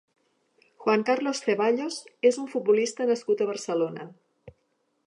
Juan 0.85 1.03
Carlos 1.09 1.41
Ceballos 1.47 1.99
és 2.31 2.41
un 2.45 2.49
futbolista 2.55 3.09
nascut 3.13 3.45
a 3.45 3.49
Barcelona. 3.53 4.11